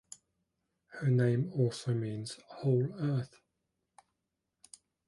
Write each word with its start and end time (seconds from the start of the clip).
Her 0.93 1.09
name 1.11 1.51
also 1.53 1.93
means 1.93 2.35
"Whole 2.47 2.91
Earth". 2.97 3.39